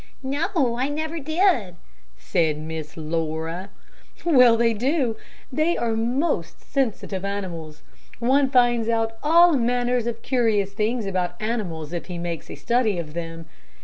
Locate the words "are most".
5.77-6.59